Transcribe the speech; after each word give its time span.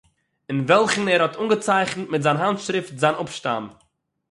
אין 0.49 0.57
וועלכן 0.69 1.03
ער 1.11 1.21
האָט 1.23 1.37
אָנגעצייכנט 1.41 2.05
מיט 2.11 2.23
זיין 2.25 2.39
האַנטשריפט 2.41 2.95
זיין 3.01 3.15
אָפּשטאַם 3.21 3.65